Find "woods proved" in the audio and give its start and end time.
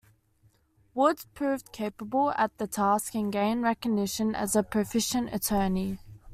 0.95-1.71